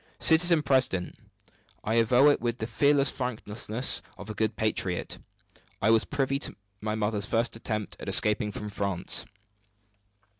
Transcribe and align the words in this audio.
"Citizen 0.17 0.63
president, 0.63 1.15
I 1.83 1.93
avow 1.93 2.29
it 2.29 2.41
with 2.41 2.57
the 2.57 2.65
fearless 2.65 3.11
frankness 3.11 4.01
of 4.17 4.31
a 4.31 4.33
good 4.33 4.55
patriot; 4.55 5.19
I 5.79 5.91
was 5.91 6.05
privy 6.05 6.39
to 6.39 6.55
my 6.81 6.95
mother's 6.95 7.27
first 7.27 7.55
attempt 7.55 7.97
at 7.99 8.09
escaping 8.09 8.51
from 8.51 8.71
France." 8.71 9.27